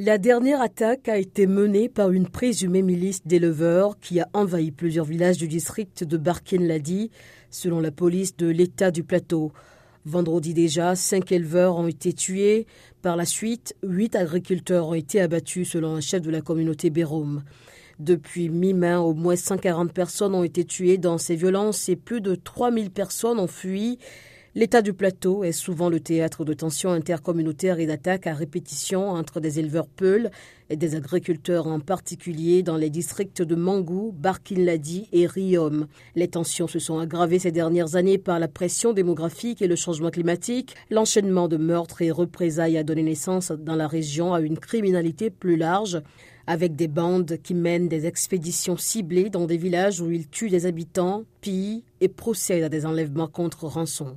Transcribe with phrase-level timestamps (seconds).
[0.00, 5.04] La dernière attaque a été menée par une présumée milice d'éleveurs qui a envahi plusieurs
[5.04, 7.10] villages du district de Barkin-Ladi,
[7.50, 9.50] selon la police de l'État du Plateau.
[10.04, 12.68] Vendredi déjà, cinq éleveurs ont été tués.
[13.02, 17.42] Par la suite, huit agriculteurs ont été abattus selon un chef de la communauté Bérom.
[17.98, 22.36] Depuis mi-mai, au moins 140 personnes ont été tuées dans ces violences et plus de
[22.36, 23.98] 3000 personnes ont fui.
[24.54, 29.40] L'état du plateau est souvent le théâtre de tensions intercommunautaires et d'attaques à répétition entre
[29.40, 30.30] des éleveurs peuls
[30.70, 35.86] et des agriculteurs, en particulier dans les districts de Mangou, Barkin-Ladi et Riom.
[36.16, 40.10] Les tensions se sont aggravées ces dernières années par la pression démographique et le changement
[40.10, 40.74] climatique.
[40.90, 45.56] L'enchaînement de meurtres et représailles a donné naissance dans la région à une criminalité plus
[45.56, 46.00] large
[46.46, 50.64] avec des bandes qui mènent des expéditions ciblées dans des villages où ils tuent des
[50.64, 54.06] habitants, pillent et procèdent à des enlèvements contre rançon.